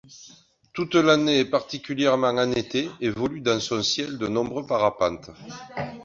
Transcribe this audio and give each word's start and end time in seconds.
Toute 0.73 0.95
l'année 0.95 1.41
et 1.41 1.45
particulièrement 1.45 2.29
en 2.29 2.51
été, 2.53 2.89
évoluent 3.01 3.41
dans 3.41 3.59
son 3.59 3.83
ciel 3.83 4.17
de 4.17 4.25
nombreux 4.27 4.65
parapentes. 4.65 5.29